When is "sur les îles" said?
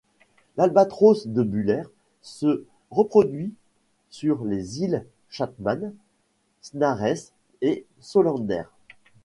4.09-5.05